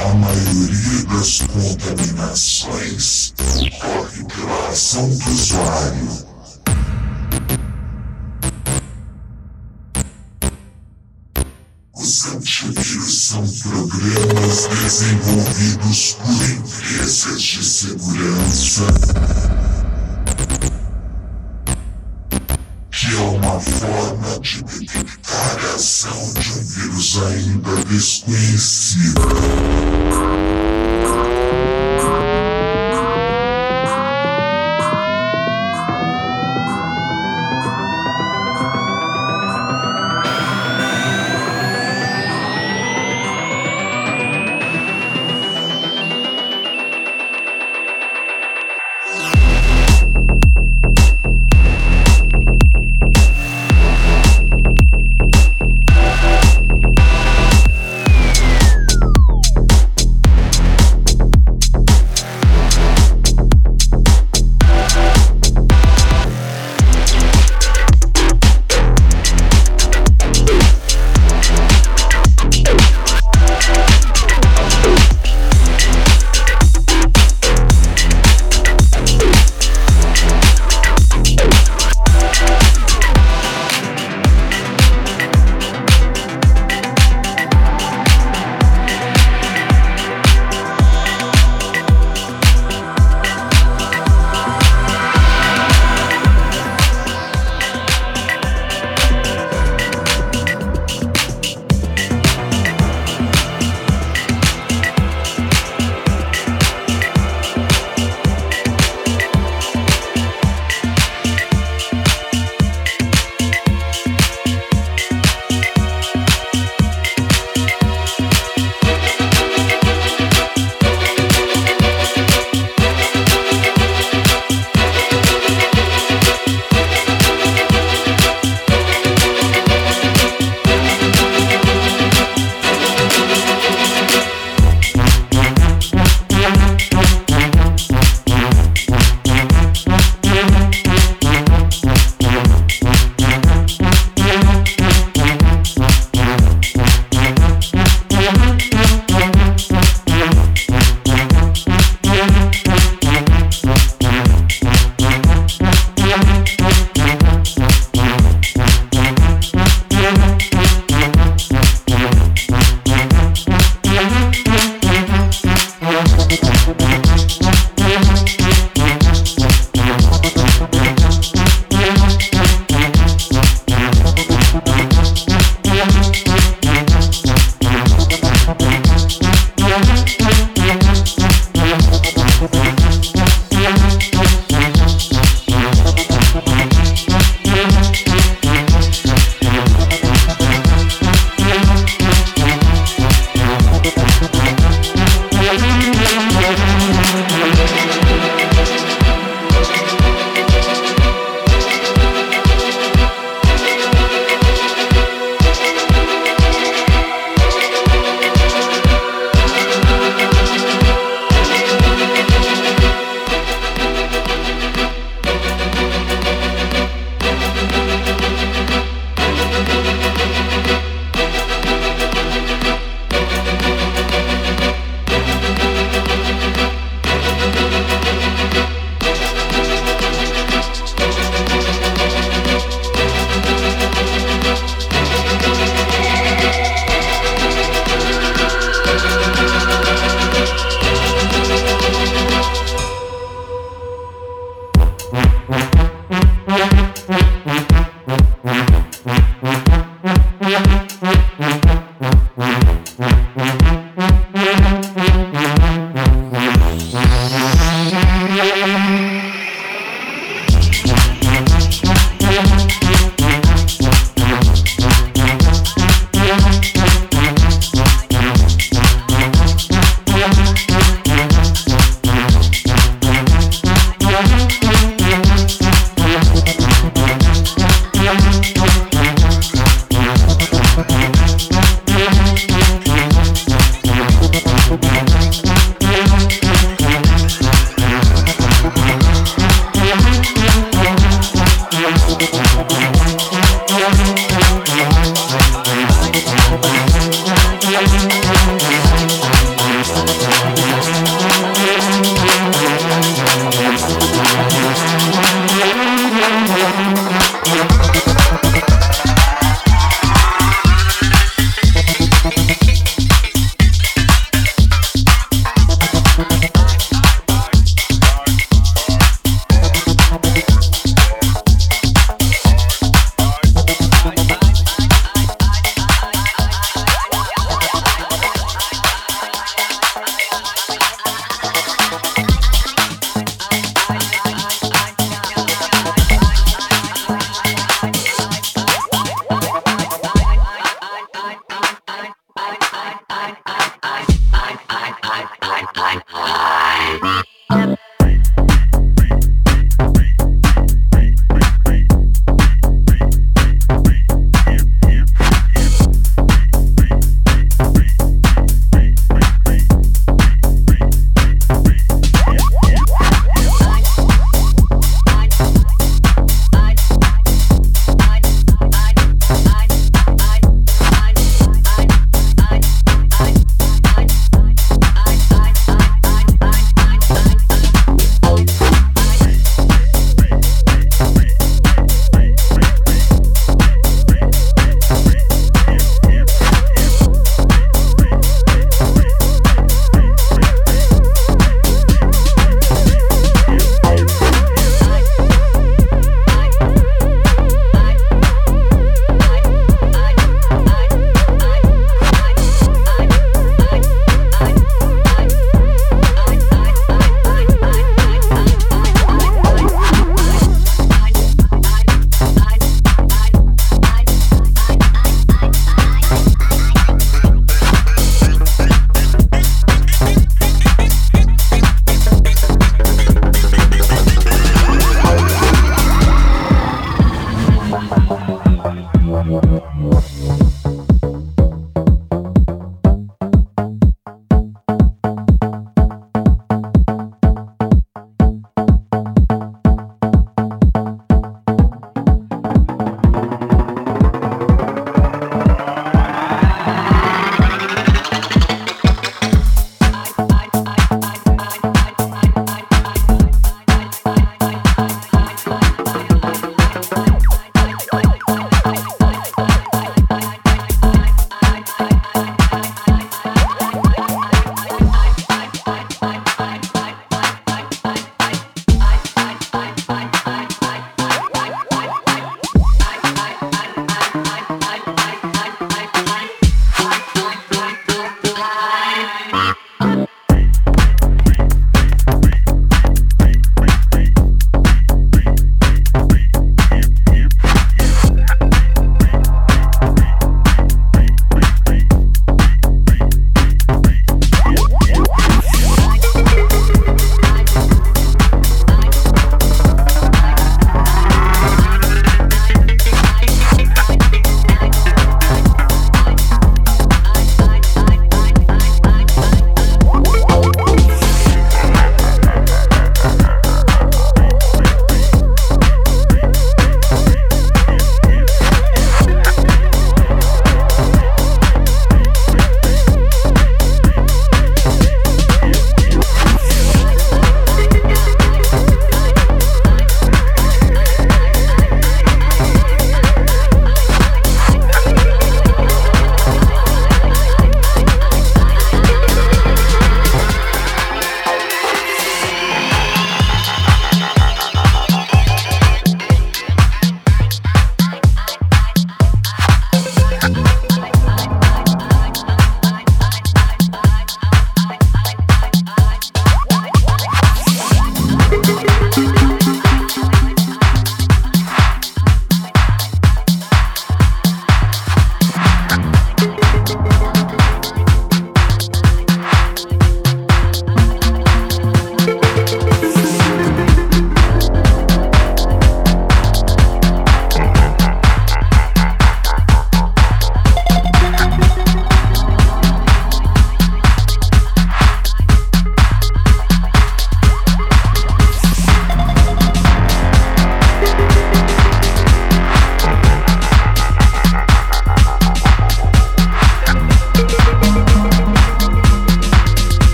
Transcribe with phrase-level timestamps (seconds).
[0.00, 6.28] A maioria das contaminações ocorre pela ação do usuário.
[11.96, 18.84] Os antivírus são programas desenvolvidos por empresas de segurança
[22.98, 29.20] que é uma forma de detectar a ação de um vírus ainda desconhecido.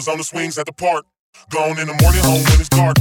[0.00, 1.04] was on the swings at the park.
[1.50, 2.99] Gone in the morning, home when it's dark.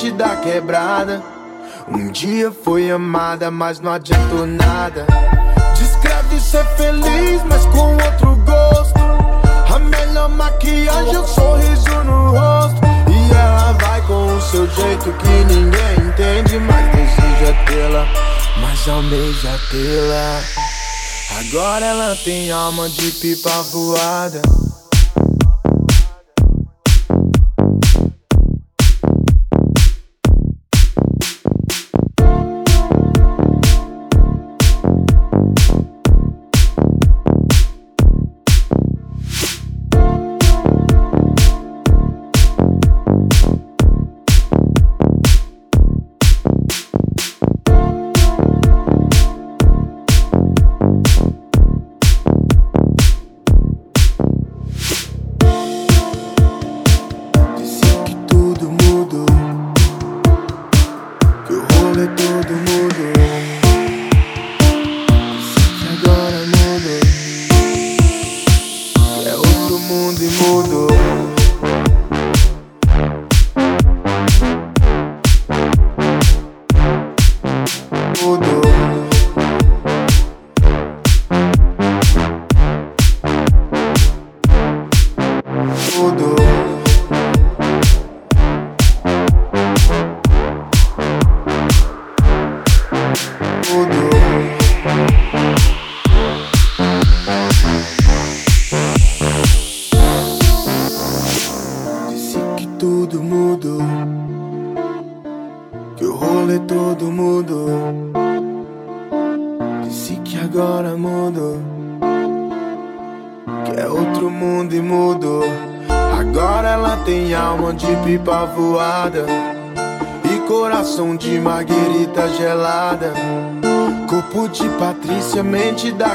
[0.00, 1.22] gente da quebrada.
[1.88, 5.06] Um dia foi amada, mas não adiantou nada.
[5.76, 8.98] Descreve ser feliz, mas com outro gosto.
[9.74, 12.80] A melhor maquiagem é um sorriso no rosto.
[13.08, 18.06] E ela vai com o seu jeito que ninguém entende, mas deseja tê-la,
[18.60, 20.40] mas almeja tê-la.
[21.40, 24.59] Agora ela tem alma de pipa voada.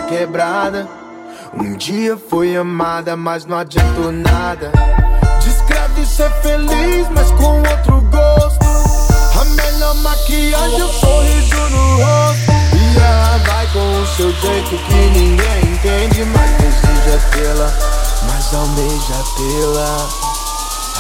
[0.08, 0.88] Quebrada.
[1.54, 4.72] Um dia foi amada, mas não adiantou nada.
[5.42, 8.66] Descreve ser feliz, mas com outro gosto.
[9.40, 12.52] A melhor maquiagem é o sorriso no rosto.
[12.74, 17.72] E ela vai com o seu jeito que ninguém entende, mas deseja tê-la,
[18.28, 20.26] mas almeja tê-la.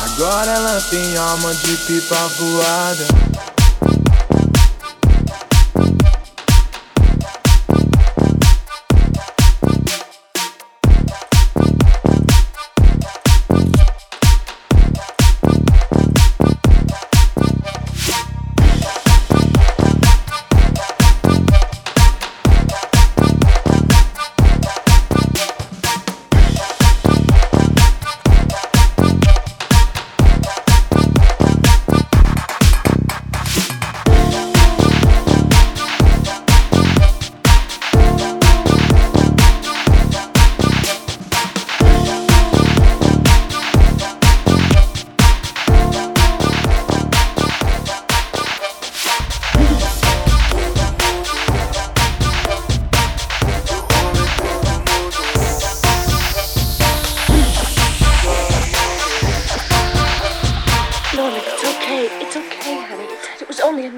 [0.06, 3.25] Agora ela tem alma de pipa voada.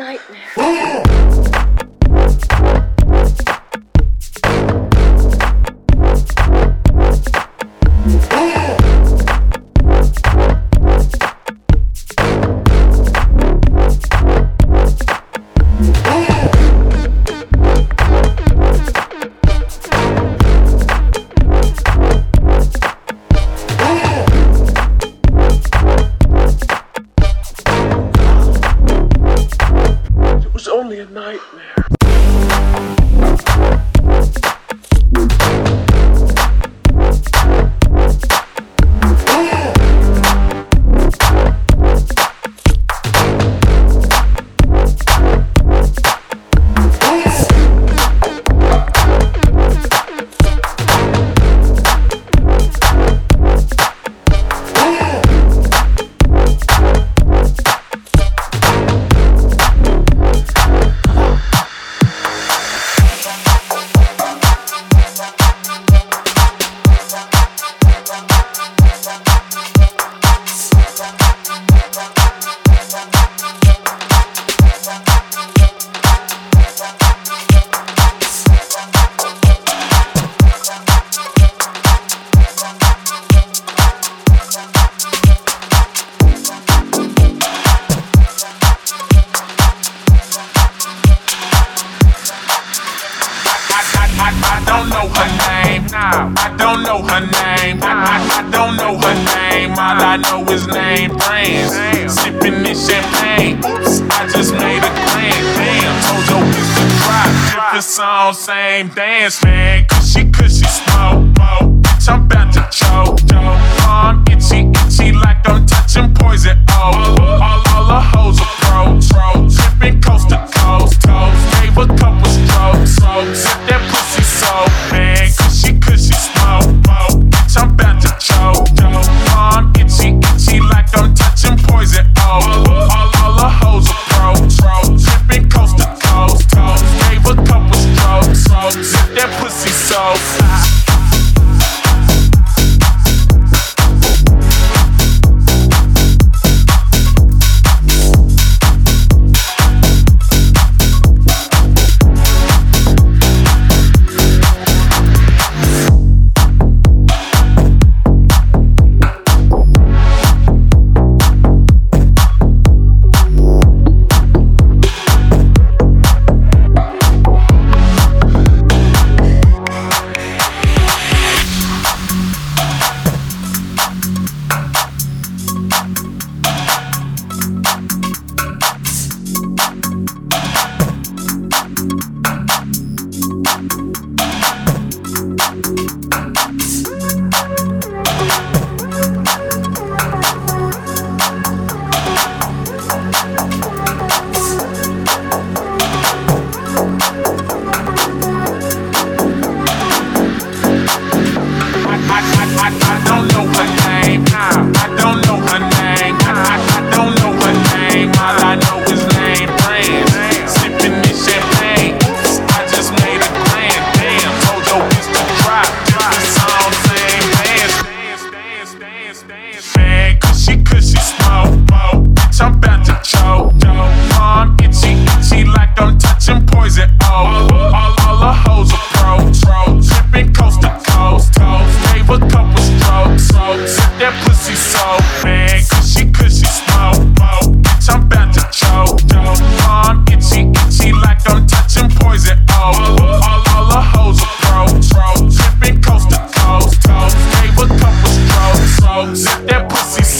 [0.08, 1.37] nightmare.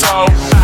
[0.08, 0.57] show.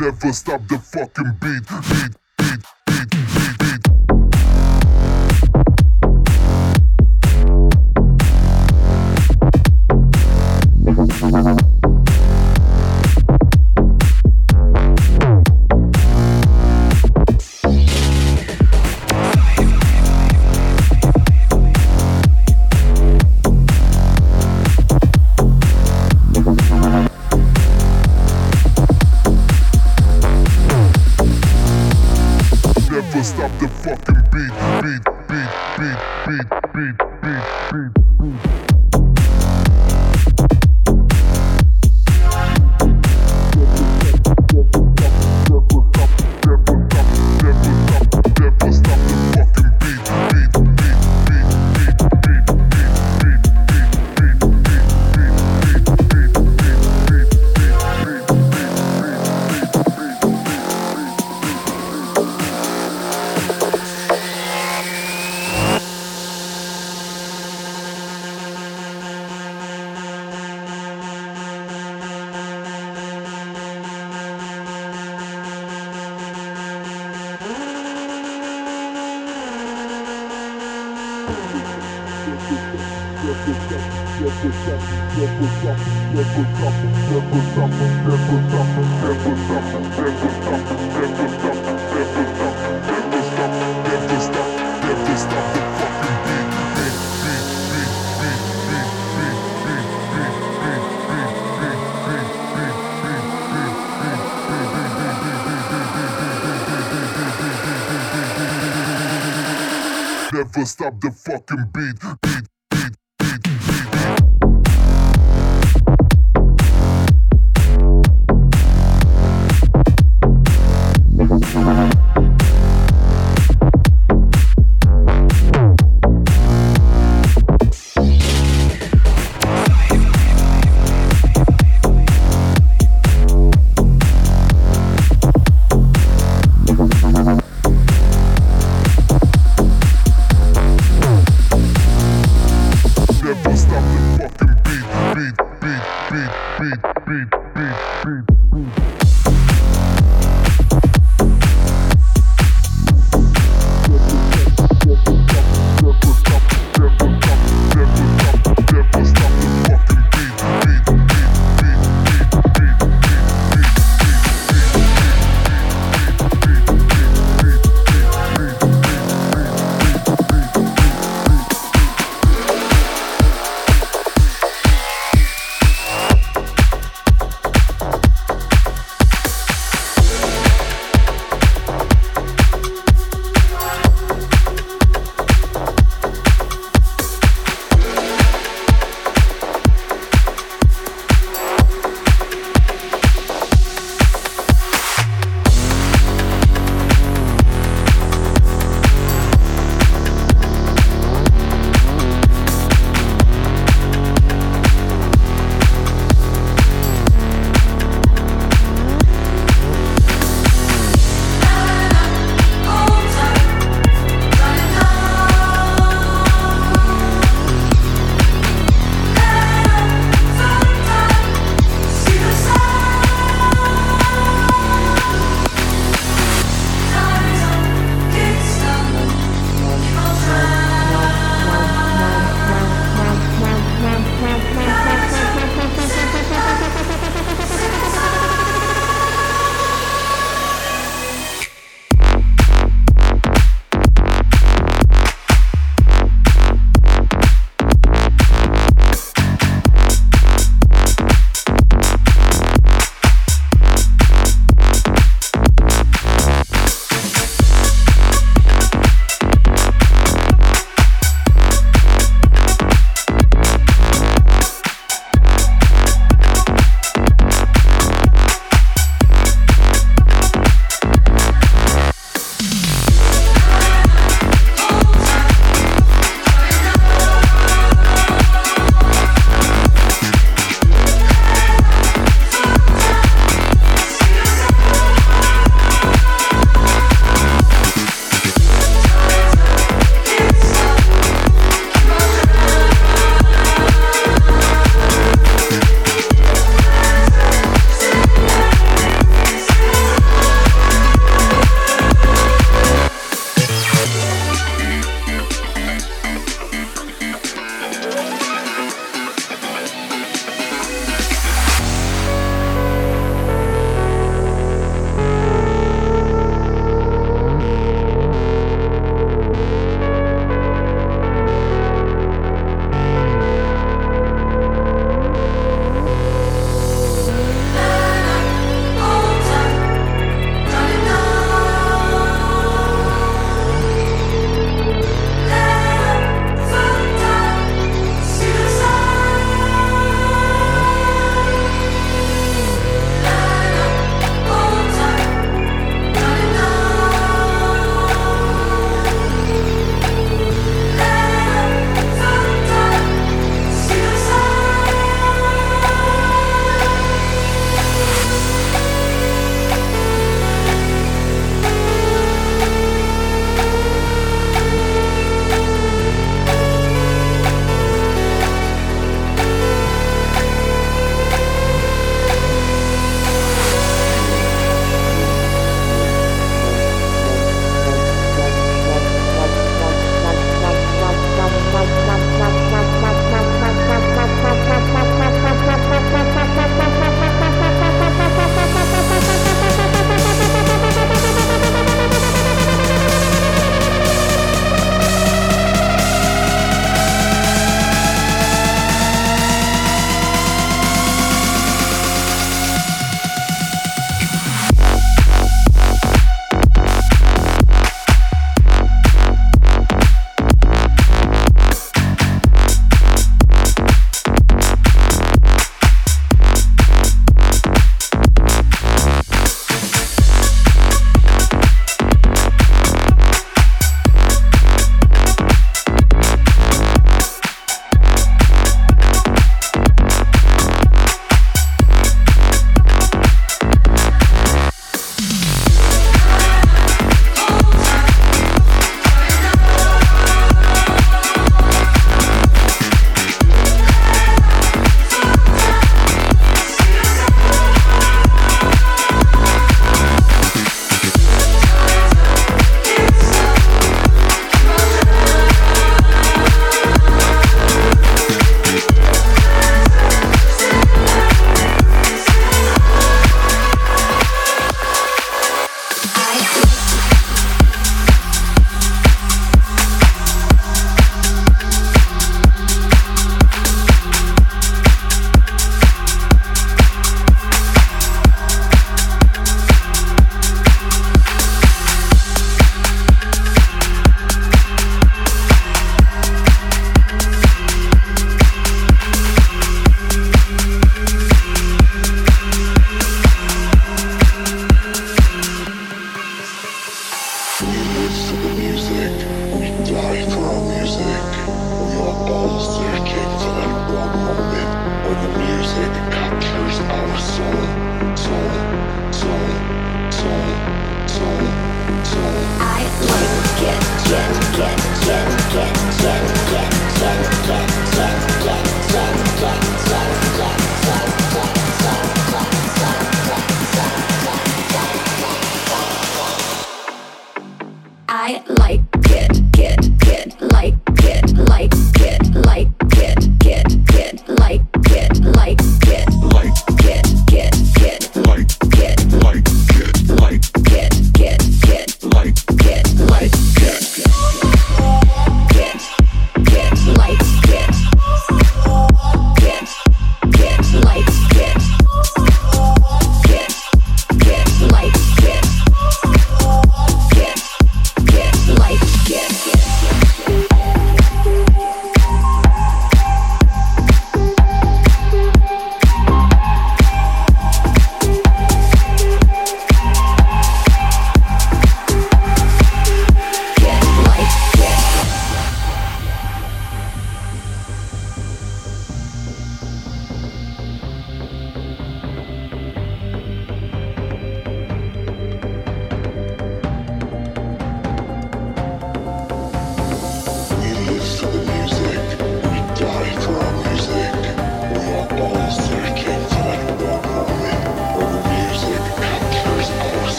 [0.00, 2.27] Never stop the fucking beat, beat,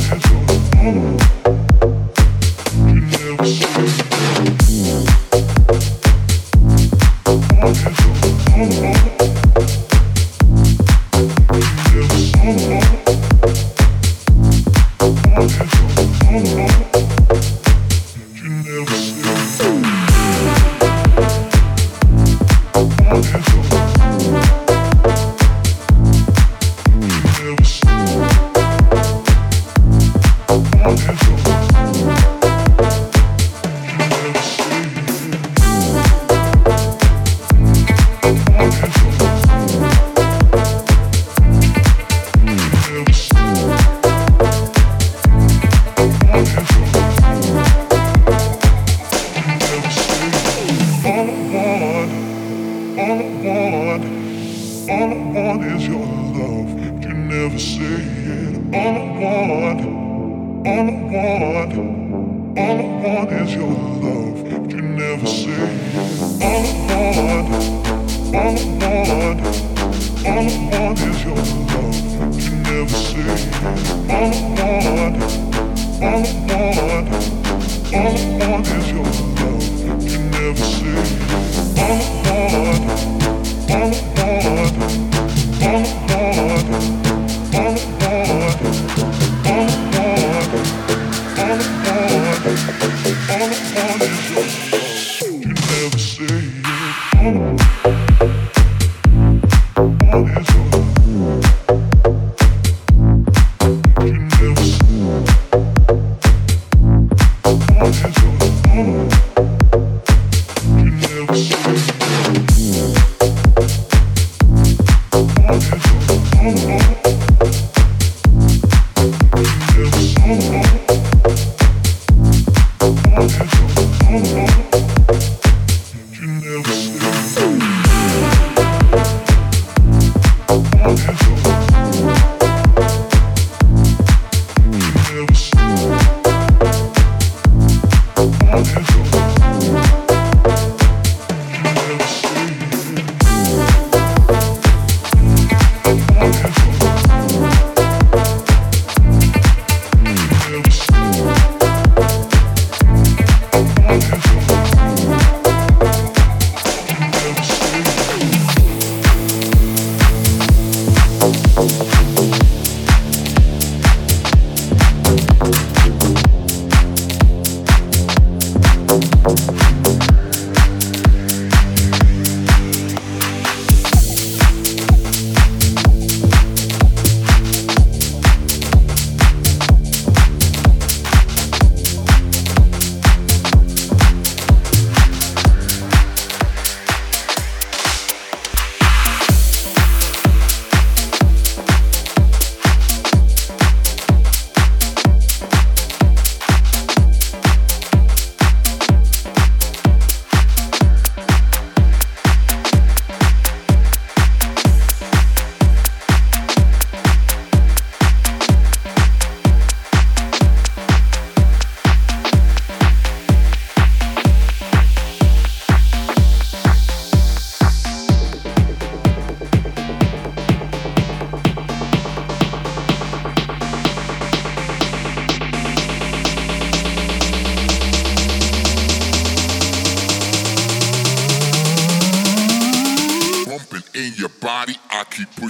[0.00, 0.39] Just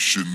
[0.00, 0.29] ocean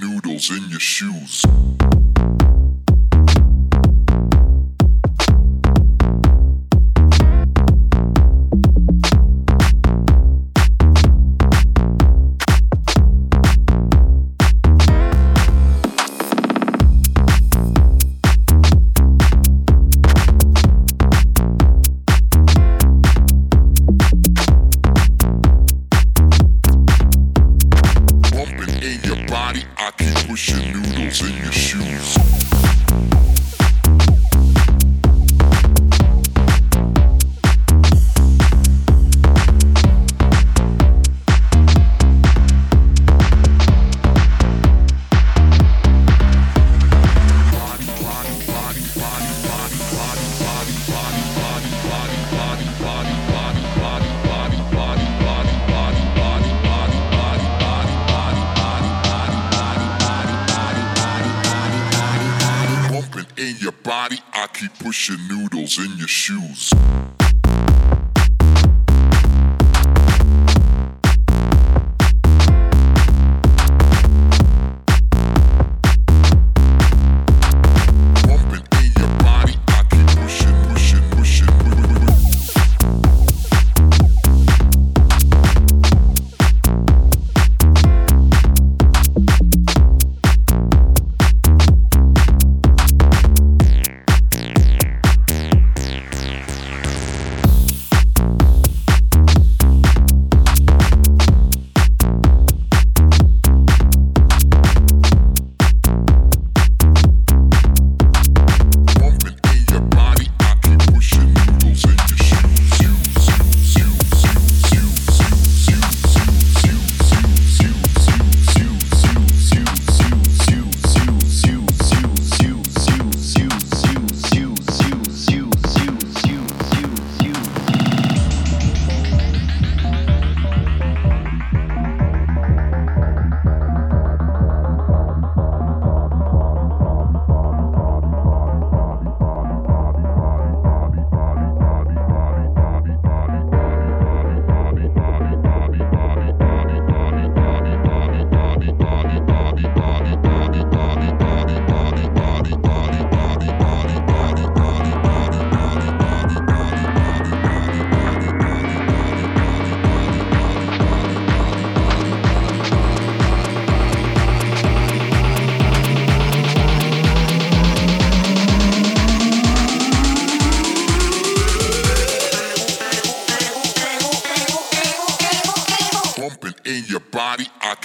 [64.95, 65.24] ocean.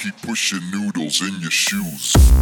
[0.00, 2.39] keep pushing noodles in your shoes.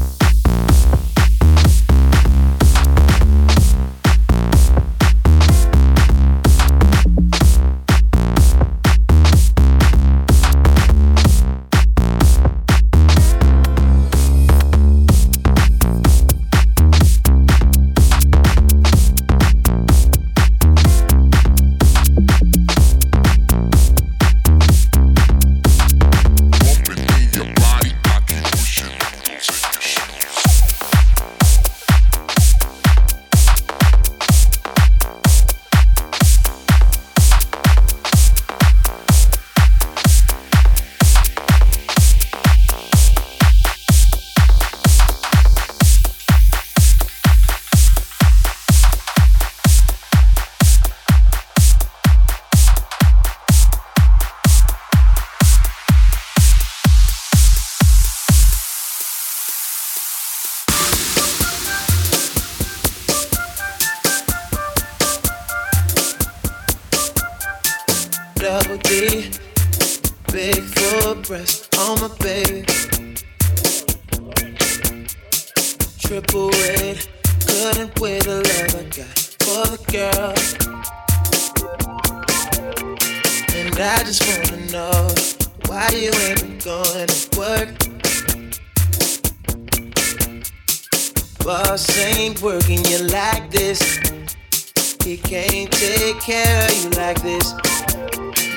[96.28, 97.54] care you like this.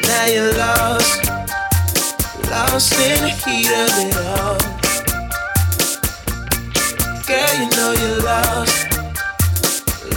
[0.03, 1.23] Now you're lost,
[2.51, 4.59] lost in the heat of it all.
[7.27, 8.77] Girl, you know you're lost,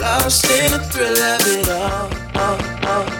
[0.01, 2.09] lost in the thrill of it all.
[2.35, 3.14] Oh, oh.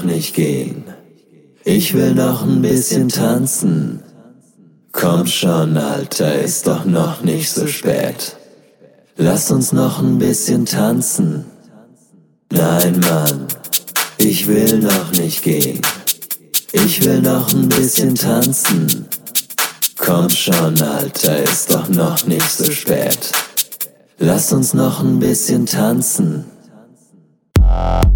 [0.00, 0.84] Noch nicht gehen.
[1.64, 4.00] Ich will noch ein bisschen tanzen.
[4.92, 8.36] Komm schon, Alter, ist doch noch nicht so spät.
[9.16, 11.44] Lass uns noch ein bisschen tanzen.
[12.50, 13.46] Nein, Mann,
[14.18, 15.80] ich will noch nicht gehen.
[16.72, 19.06] Ich will noch ein bisschen tanzen.
[19.96, 23.32] Komm schon, Alter, ist doch noch nicht so spät.
[24.18, 26.44] Lass uns noch ein bisschen tanzen.
[27.70, 28.09] Uh...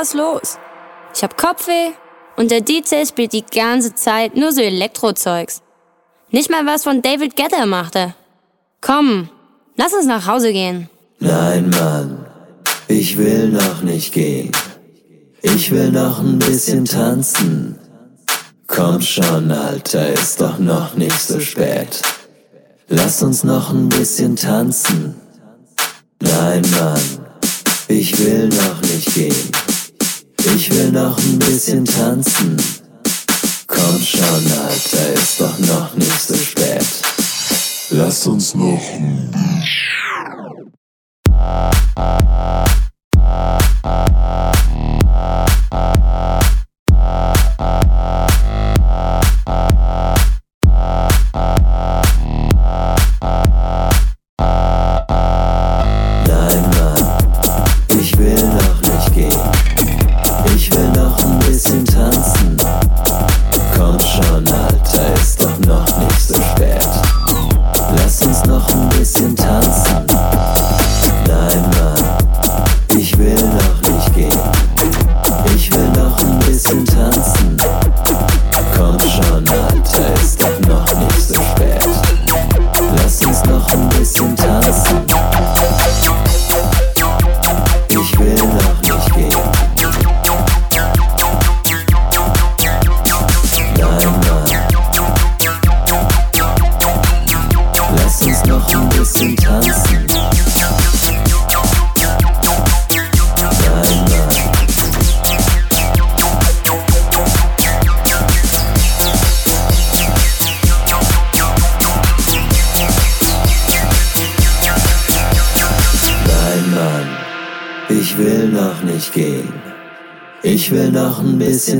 [0.00, 0.58] was los.
[1.14, 1.90] Ich hab Kopfweh
[2.36, 5.60] und der DJ spielt die ganze Zeit nur so Elektrozeugs.
[6.30, 8.14] Nicht mal was von David Guetta machte.
[8.80, 9.28] Komm,
[9.76, 10.88] lass uns nach Hause gehen.
[11.18, 12.26] Nein, Mann,
[12.88, 14.52] ich will noch nicht gehen.
[15.42, 17.78] Ich will noch ein bisschen tanzen.
[18.66, 22.00] Komm schon, Alter, ist doch noch nicht so spät.
[22.88, 25.14] Lass uns noch ein bisschen tanzen.
[26.20, 27.02] Nein, Mann,
[27.88, 29.69] ich will noch nicht gehen.
[30.44, 32.56] Ich will noch ein bisschen tanzen.
[33.66, 36.86] Komm schon, Alter, ist doch noch nicht so spät.
[37.90, 39.50] Lass uns noch ein bisschen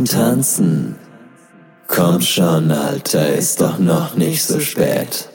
[0.04, 0.96] tanzen.
[1.86, 5.28] Komm schon, Alter, ist doch noch nicht so spät.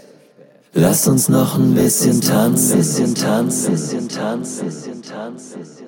[0.73, 5.84] Lass uns noch ein bisschen bisschen bisschen bisschen tanzen, bisschen tanzen, bisschen tanzen, bisschen tanzen.